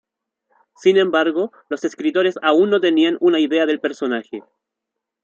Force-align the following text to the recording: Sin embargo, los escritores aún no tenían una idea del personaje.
Sin 0.77 0.97
embargo, 0.97 1.51
los 1.69 1.83
escritores 1.83 2.39
aún 2.41 2.71
no 2.71 2.81
tenían 2.81 3.17
una 3.19 3.39
idea 3.39 3.67
del 3.67 3.79
personaje. 3.79 4.41